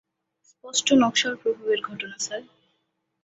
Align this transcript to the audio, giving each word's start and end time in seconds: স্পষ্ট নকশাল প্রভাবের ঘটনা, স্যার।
স্পষ্ট 0.45 0.87
নকশাল 1.01 1.33
প্রভাবের 1.35 1.79
ঘটনা, 1.81 2.15
স্যার। 2.19 2.41